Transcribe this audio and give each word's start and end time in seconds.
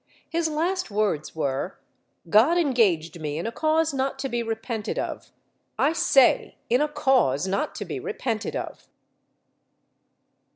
His 0.27 0.49
last 0.49 0.89
words 0.89 1.35
were 1.35 1.77
"God 2.27 2.57
engaged 2.57 3.21
me 3.21 3.37
in 3.37 3.45
a 3.45 3.51
cause 3.51 3.93
not 3.93 4.17
to 4.17 4.29
be 4.29 4.41
repented 4.41 4.97
of 4.97 5.31
I 5.77 5.93
say, 5.93 6.55
in 6.71 6.81
a 6.81 6.87
cause 6.87 7.45
not 7.47 7.75
to 7.75 7.85
be 7.85 7.99
repented 7.99 8.55
of." 8.55 8.87